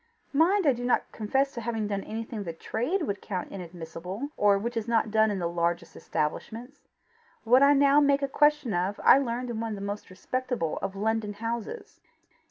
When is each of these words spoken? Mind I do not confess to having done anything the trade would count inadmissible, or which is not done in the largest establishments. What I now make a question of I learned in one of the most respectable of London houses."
Mind 0.33 0.65
I 0.65 0.73
do 0.73 0.83
not 0.83 1.11
confess 1.11 1.53
to 1.53 1.61
having 1.61 1.85
done 1.85 2.03
anything 2.05 2.43
the 2.43 2.53
trade 2.53 3.03
would 3.03 3.21
count 3.21 3.51
inadmissible, 3.51 4.29
or 4.35 4.57
which 4.57 4.75
is 4.75 4.87
not 4.87 5.11
done 5.11 5.29
in 5.29 5.37
the 5.37 5.47
largest 5.47 5.95
establishments. 5.95 6.87
What 7.43 7.61
I 7.61 7.73
now 7.75 7.99
make 7.99 8.23
a 8.23 8.27
question 8.27 8.73
of 8.73 8.99
I 9.03 9.19
learned 9.19 9.51
in 9.51 9.59
one 9.59 9.73
of 9.73 9.75
the 9.75 9.81
most 9.85 10.09
respectable 10.09 10.79
of 10.81 10.95
London 10.95 11.33
houses." 11.33 11.99